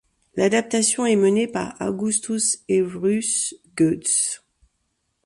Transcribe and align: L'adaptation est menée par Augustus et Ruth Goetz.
L'adaptation 0.35 1.05
est 1.05 1.15
menée 1.15 1.47
par 1.47 1.77
Augustus 1.79 2.63
et 2.67 2.81
Ruth 2.81 3.53
Goetz. 3.77 4.41